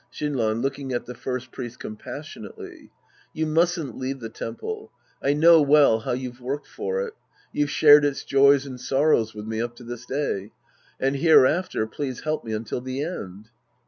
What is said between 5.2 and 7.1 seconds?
I know well how you've worked for